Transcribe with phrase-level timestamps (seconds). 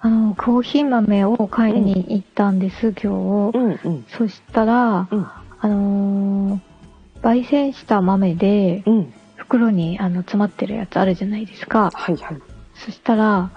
[0.00, 3.58] あの、コーヒー豆を買いに行ったんです、今日。
[3.58, 4.04] うんうん。
[4.08, 5.26] そしたら、うん。
[5.60, 6.60] あのー
[7.20, 9.12] 焙煎した豆で、うん。
[9.34, 11.90] 袋にあの詰まってるやつあるじゃないですか。
[11.92, 12.38] はいはい。
[12.74, 13.50] そしたら、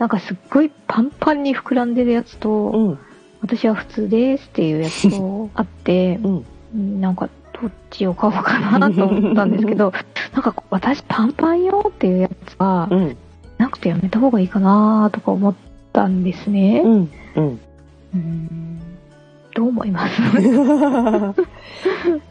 [0.00, 2.98] なんかすっごいパンパンに膨らんでるやつと、うん。
[3.40, 6.44] 私は普通ですっていうやつと あって、うん。
[6.74, 7.28] うんなんか
[7.60, 9.92] どっちを買おうかなと思ったんですけど、
[10.32, 13.16] なんか私パンパンよっていうやつは、うん。
[13.58, 15.54] なくてやめた方がいいかなとか思っ
[15.94, 16.82] たんですね。
[16.84, 17.60] うんうん
[18.14, 18.80] うん
[19.54, 20.14] どう思います？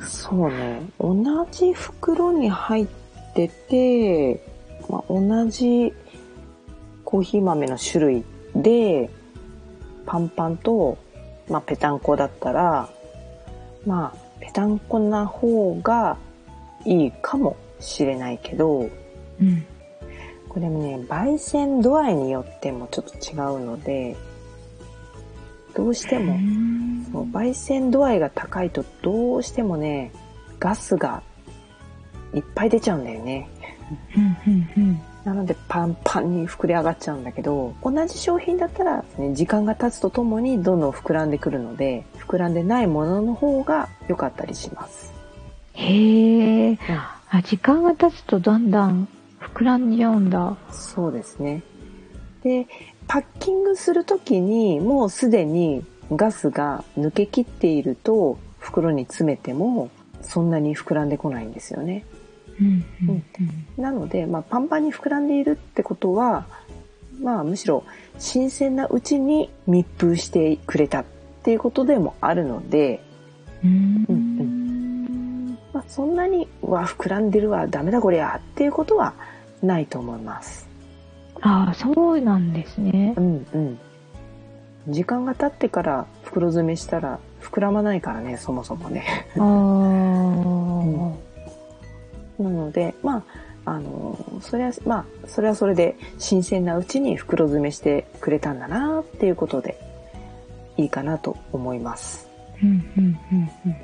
[0.28, 1.16] そうね同
[1.52, 2.88] じ袋に入っ
[3.34, 4.44] てて、
[4.89, 5.94] まあ、同じ
[7.06, 8.23] コーヒー豆の種類
[8.56, 9.09] で
[10.06, 10.97] パンパンと、
[11.50, 12.89] まあ、ペタンコだったら
[13.86, 16.17] まあペタンコな方が
[16.86, 18.89] いいかもしれないけど
[19.41, 19.66] うん。
[20.53, 24.15] これもね焙煎度合いによってもちょっと違うので
[25.75, 26.37] どうしても
[27.11, 30.11] そう焙煎度合いが高いとどうしてもね
[30.59, 31.23] ガスが
[32.33, 33.50] いっぱい出ちゃうんだよね。
[35.23, 45.13] なのでパンパンに膨れ上がっちゃうんだけど同じ商品だったら、ね、時間が経つとともにどんどん膨らんでくるので膨らんでないものの方が良かったりします、
[45.73, 46.78] へえ。
[47.29, 49.07] あ、時間が経つとだんだん
[49.53, 50.57] 膨らんじゃうんだ。
[50.71, 51.63] そうですね。
[52.43, 52.67] で
[53.07, 59.89] パッキングする時にもうすでにガスが抜けきっていると袋に詰めても
[60.21, 62.05] そんなに膨らんでこないんですよね。
[62.59, 63.23] うんうん
[63.77, 66.45] なので、まあ、パンパンに膨らんでいるってことは、
[67.21, 67.83] まあ、むしろ
[68.19, 71.05] 新鮮なうちに密封してくれたっ
[71.43, 73.03] ていうことでもあるので、
[73.63, 75.57] うん。
[75.73, 79.15] まあ、そんなに、うわ、膨らんでるわ、ダメだこりゃっていうことは
[79.63, 80.68] ないと思います。
[81.41, 83.22] ああ、そうなんですねう。
[83.22, 83.79] んうん。
[84.90, 89.28] 時間が経ってから袋詰めしたら膨らまないからね、そもそもね。
[89.38, 89.44] ああ。
[92.44, 93.23] なので、まあ、
[93.66, 99.78] あの、それは、まあ、それはそれで新鮮なうちに袋詰めしてくれたんだなっていうことで
[100.78, 102.28] いいかなと思います。
[102.62, 103.75] うんうんうんうん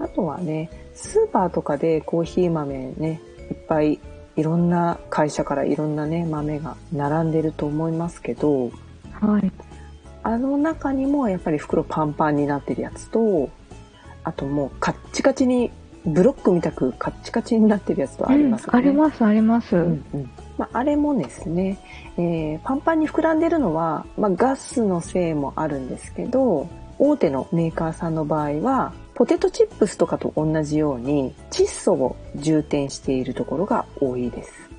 [0.00, 3.20] あとはね、スーパーとかでコーヒー豆ね、
[3.50, 4.00] いっぱい
[4.40, 8.70] いろんな会社からいろんなね、豆が並んでると思いますけど、
[9.12, 9.52] はい。
[10.22, 13.50] あの中にもやっぱり袋パンパンになってるやつと、
[14.24, 15.70] あともうカッチカチに、
[16.06, 18.78] ブロックみたくカッチカチになってるやつとありますよね。
[18.80, 19.76] うんあります、あります。
[19.76, 21.78] うんうんまあ、あれもですね、
[22.16, 26.68] えーパンパンに膨らんでるのは、まあ、ガスのせいもあるんですけど
[26.98, 34.70] 大手のメーカーさんの場合はポテトチップスとかと同じように窒素を充填しているところが多いです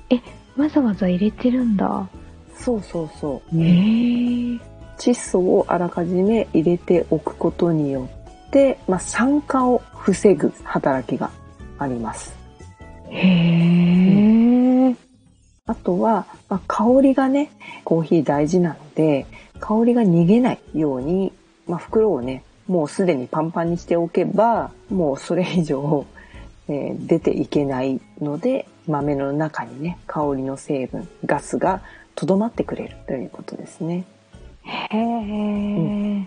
[0.56, 2.08] わざわざ入れてるんだ。
[2.56, 4.58] そうそうそうへえ。
[4.98, 8.08] 窒素をあらかじめ入れておくことによ
[8.48, 11.30] って、まあ、酸化を防ぐ働きが
[11.78, 12.36] あります
[13.10, 14.96] へえ。
[15.66, 17.52] あとは、まあ、香りがね、
[17.84, 19.24] コーヒー大事なので、
[19.60, 21.32] 香りが逃げないように、
[21.68, 26.06] まあ、袋をね、もうすでにパンパンにしておけば、もうそれ以上、
[26.68, 31.82] えー出ていけないので、豆の中にね、香りの成分、ガスが
[32.14, 34.04] とどまってくれるということですね。
[34.62, 36.26] へえ。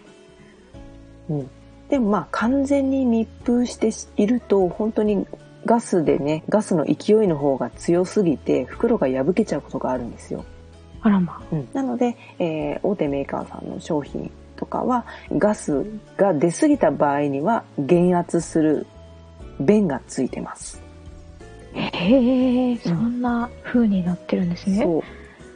[1.29, 1.49] うん。
[1.89, 3.89] でもまあ完全に密封して
[4.21, 5.25] いると、本当に
[5.65, 10.43] ガスでね、ガスの勢いの方が強すぎて、袋が破けちゃうことがあるんですよ。
[11.01, 11.41] あらま。
[11.51, 15.85] うん、なので、えー大手メーカーさんの商品とかはガス
[16.17, 18.87] が出過ぎた場合には減圧する
[19.59, 20.81] 弁がついてます。
[21.73, 24.83] へえ、そんな風になってるんですね。
[24.83, 25.01] そう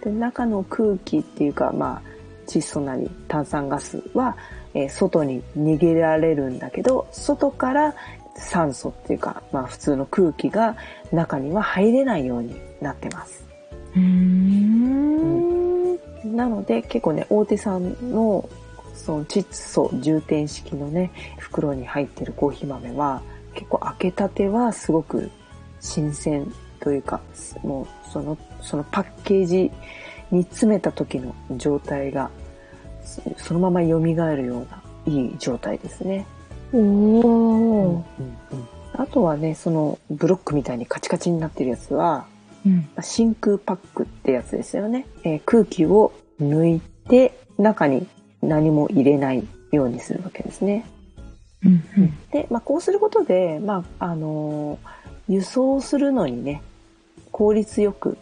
[0.04, 2.10] で中の空気っていうか、まあ、
[2.48, 4.36] 窒素なり炭酸ガスは、
[4.74, 7.96] えー外に逃げられるんだけど外から
[8.36, 10.78] 酸素っていうか、まあ普通の空気が
[11.12, 13.44] 中には入れないようになってます。
[13.96, 16.00] うーん。
[16.36, 18.48] なので結構ね、大手さんの
[19.00, 23.22] その窒素充填式のね、袋に入ってるコーヒー豆は
[23.56, 25.32] 結構開けたてはすごく
[25.80, 27.22] 新鮮というか、
[27.64, 29.72] もうその、そのパッケージ
[30.32, 32.30] に詰めた時の状態が
[33.04, 36.26] そそのまま蘇るようないい状態ですね。
[36.74, 36.80] おー。
[36.80, 38.04] うんうん
[38.92, 42.26] あとはね、そのブロックみたいにカチカチになってるやつは、
[42.66, 42.76] うん。
[42.76, 45.08] まあ真空パックってやつですよね。
[45.24, 46.12] えー空気を
[46.42, 48.08] 抜いて中に
[48.42, 50.86] 何も入れないようにするわけですね。
[51.66, 51.84] うん。
[51.98, 52.18] うん。
[52.32, 55.00] で、まあ、こうすることで、まあ、あのー
[55.30, 56.64] 輸送するのにね、
[57.32, 58.18] 効率よく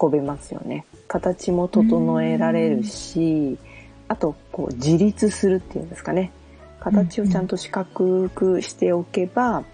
[0.00, 0.86] 運べますよね。
[1.08, 3.58] 形も整えられるし、
[4.06, 6.30] あと、こう、自立するっていうんですかね。
[6.78, 9.64] 形をちゃんと四角くしておけば、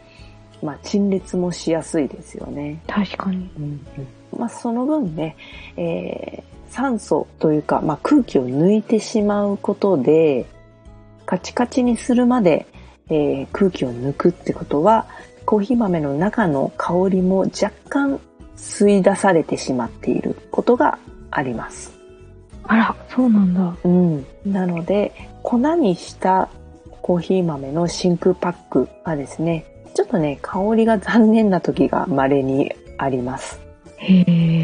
[0.62, 2.80] まあ、陳列もしやすいですよね。
[2.86, 3.50] 確かに。
[4.36, 5.36] まあ、その分ね、
[5.76, 10.46] えー酸素というか、まあ、空気を抜いてしまうことで、
[11.26, 12.66] カチカチにするまで、
[13.08, 15.06] えー空気を抜くってことは、
[15.44, 18.20] コーヒー豆の中の香りも若干
[18.56, 20.98] 吸い出されてしまっていることが
[21.30, 21.92] あります。
[22.64, 23.76] あら、そうなんだ。
[23.84, 24.26] うん。
[24.46, 25.12] なので、
[25.42, 26.48] 粉にした
[27.02, 33.60] コーヒー豆の真空パックはですね、ちょっとね、香りが残念な時が稀にあります。
[33.98, 34.63] へうー。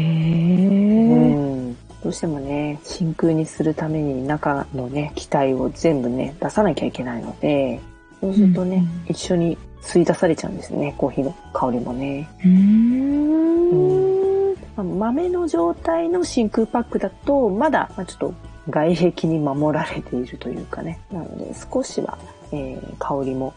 [2.11, 7.81] うしてもね、真空にするために中のね、気体を全部ね、出さなきゃいけないので、
[8.21, 12.29] そうするとね、うん一緒に吸い出されちゃうんですね、コーヒーの香りもね。
[12.45, 14.51] うーん。
[14.75, 18.33] まあ豆の状態の真空パックだと、まだ、まあ、ちょっと
[18.69, 20.99] 外壁に守られているというかね。
[21.11, 22.17] なので、少しは、
[22.51, 23.53] えー香りも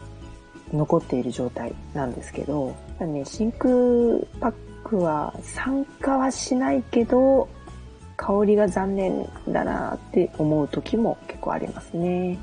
[0.73, 3.73] 残っている状態なんですけど、ね、真空
[4.39, 4.53] パッ
[4.83, 7.47] クは酸化はしないけど、
[8.17, 12.37] 香りが残念だなって思う時も結構ありますね。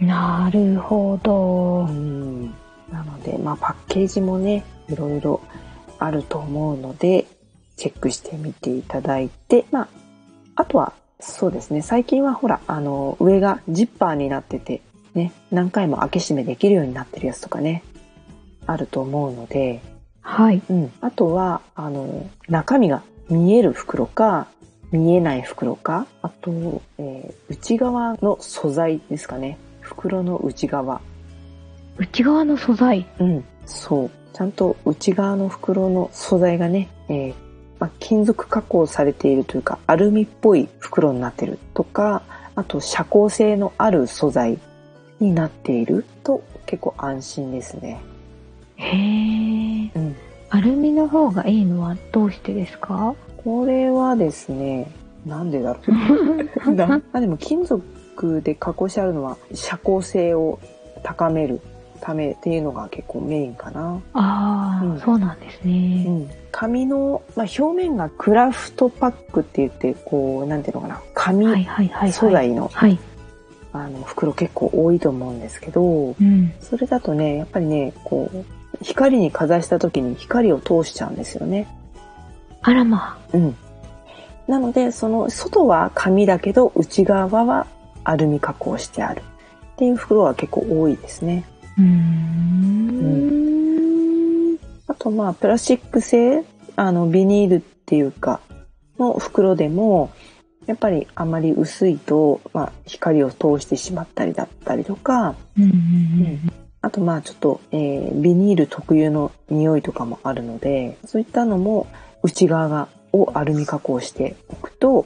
[0.00, 1.90] なるほどう。
[1.90, 2.46] ん。
[2.90, 5.40] なので、まあパッケージもね、いろいろ
[5.98, 7.26] あると思うので、
[7.76, 9.88] チェックしてみていただいて、まあ、
[10.56, 14.82] あとは、そうですね、最近はほら、あの、上がジッパーになってて、
[15.14, 17.82] ね、何回も開け閉めできるようになってるやつとかね、
[18.66, 19.82] あると思うので、
[20.20, 20.60] はい。
[20.68, 20.92] うん。
[21.00, 24.46] あとは、あの、中身が見える袋か、
[24.92, 29.58] 見えない袋か、あと、えー内側の素材ですかね。
[29.80, 31.00] 袋の内側。
[31.96, 33.06] 内側の素材？
[33.18, 33.44] うん。
[33.64, 34.10] そう。
[34.32, 37.34] ちゃんと内側の袋の素材がね、えー
[37.78, 42.22] まあ、金属加工されているというか、アルミっぽい袋になってるとか、
[42.54, 44.58] あと遮光性のある素材
[45.20, 48.00] になっていると結構安心ですね。
[48.76, 49.25] へー。
[50.52, 50.58] うん。
[50.58, 53.14] アルミの方がいいのはどうしてですか？
[53.44, 54.90] これはですね、
[55.24, 57.00] なんでだろう。
[57.12, 60.58] あでも金属で加工してあるのは遮光性を
[61.02, 61.60] 高める
[62.00, 64.00] ためっていうのが結構メインかな。
[64.14, 66.04] ああ、うんそうなんですね。
[66.06, 71.32] うん、紙の、まあ、表面がクラフトパックって言ってこうなんていうのかなは
[71.82, 72.12] い紙。
[72.12, 72.98] 素材の,、はい。
[73.72, 76.52] あの袋結構多いと思うんですけどうん。
[76.60, 78.44] それだとねやっぱりねこう
[78.82, 81.66] 光にかざした時に光を通しちゃうんですよね。
[82.62, 83.56] あらまうん、
[84.48, 87.66] なのでその外は紙だけど内側は
[88.04, 89.22] アルミ加工してある
[89.74, 91.44] っていう袋は結構多いですね。
[91.78, 91.80] あ。
[91.80, 93.46] うーん。
[94.88, 96.44] あとまあプラスチック製
[96.76, 98.40] あのビニールっていうか
[98.98, 100.10] の袋でも
[100.66, 111.88] やっぱりあまり薄いと、まあ、光を通してしまったりだったりとかうんうんうんあとまあちょっと、えービニール特有の匂いとかもあるのでそういったのも
[112.22, 115.04] 内側がをアルミ加工しておくと、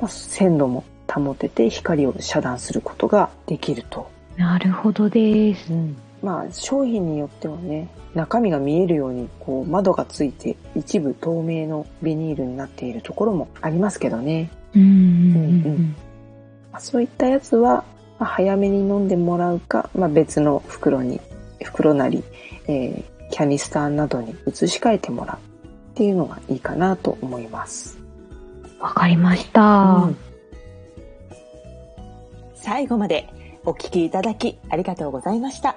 [0.00, 4.10] まあ、鮮度も保てて光を遮断することができると。
[4.36, 5.70] なるほどです。
[6.22, 15.94] まあ商品によってはね中身が見えるようにこう窓がついて一部透明のビニールになっているところもありますけどね、うん
[16.80, 17.84] そういったやつは、
[18.18, 21.20] まあ早めに飲んでもらうか、まあ、別の袋に
[21.62, 22.24] 袋なり、
[22.66, 27.98] えーキャニスターなどに移し替えてもらうっていうのがいいかなと思います。
[28.80, 29.62] わかりました。
[29.62, 30.16] うん
[32.54, 33.28] 最後まで
[33.64, 35.76] お聞きいただきありがとうございました。